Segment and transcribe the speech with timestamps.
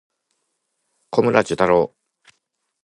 [1.11, 1.93] 小村寿太郎